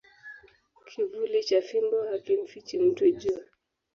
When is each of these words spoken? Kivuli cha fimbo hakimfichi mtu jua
Kivuli 0.87 1.39
cha 1.47 1.61
fimbo 1.67 1.99
hakimfichi 2.09 2.79
mtu 2.79 3.11
jua 3.11 3.41